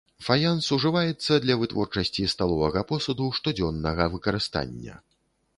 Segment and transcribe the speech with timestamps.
[0.27, 4.99] Фаянс ўжываецца для вытворчасці сталовага посуду штодзённага выкарыстання.